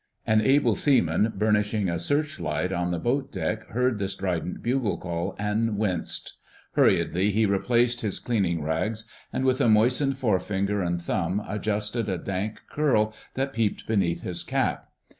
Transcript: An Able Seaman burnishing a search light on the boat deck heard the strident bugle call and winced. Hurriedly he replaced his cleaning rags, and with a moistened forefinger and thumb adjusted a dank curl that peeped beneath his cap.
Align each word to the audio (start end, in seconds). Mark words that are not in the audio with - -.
An 0.25 0.41
Able 0.41 0.73
Seaman 0.73 1.31
burnishing 1.37 1.87
a 1.87 1.99
search 1.99 2.39
light 2.39 2.71
on 2.71 2.89
the 2.89 2.97
boat 2.97 3.31
deck 3.31 3.67
heard 3.67 3.99
the 3.99 4.07
strident 4.07 4.63
bugle 4.63 4.97
call 4.97 5.35
and 5.37 5.77
winced. 5.77 6.37
Hurriedly 6.71 7.29
he 7.29 7.45
replaced 7.45 8.01
his 8.01 8.17
cleaning 8.17 8.63
rags, 8.63 9.05
and 9.31 9.45
with 9.45 9.61
a 9.61 9.69
moistened 9.69 10.17
forefinger 10.17 10.81
and 10.81 10.99
thumb 10.99 11.39
adjusted 11.47 12.09
a 12.09 12.17
dank 12.17 12.61
curl 12.67 13.13
that 13.35 13.53
peeped 13.53 13.85
beneath 13.85 14.23
his 14.23 14.41
cap. 14.41 14.89